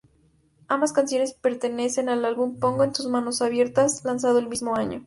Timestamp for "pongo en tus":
2.57-3.05